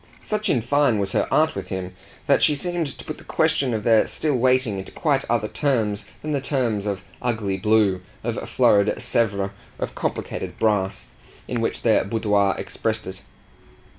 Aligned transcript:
Such 0.23 0.49
in 0.49 0.63
fine 0.63 0.97
was 0.97 1.11
her 1.11 1.27
art 1.29 1.53
with 1.53 1.67
him 1.69 1.95
that 2.25 2.41
she 2.41 2.55
seemed 2.55 2.87
to 2.87 3.05
put 3.05 3.19
the 3.19 3.23
question 3.23 3.71
of 3.71 3.83
their 3.83 4.07
still 4.07 4.33
waiting 4.35 4.79
into 4.79 4.91
quite 4.91 5.23
other 5.29 5.47
terms 5.47 6.05
than 6.23 6.31
the 6.31 6.41
terms 6.41 6.87
of 6.87 7.03
ugly 7.21 7.55
blue, 7.55 8.01
of 8.23 8.49
florid 8.49 8.99
Sevres, 8.99 9.51
of 9.77 9.93
complicated 9.93 10.57
brass, 10.57 11.07
in 11.47 11.61
which 11.61 11.83
their 11.83 12.03
boudoir 12.03 12.55
expressed 12.57 13.05
it. 13.05 13.21